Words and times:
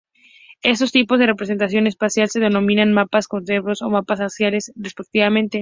Estos 0.63 0.91
tipos 0.91 1.19
de 1.19 1.27
representación 1.27 1.85
espacial 1.85 2.27
se 2.27 2.39
denominan 2.45 2.91
mapas 2.97 3.27
convexos 3.33 3.79
o 3.85 3.89
mapas 3.95 4.19
axiales, 4.27 4.65
respectivamente. 4.87 5.49